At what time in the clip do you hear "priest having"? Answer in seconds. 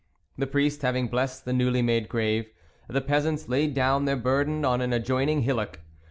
0.47-1.09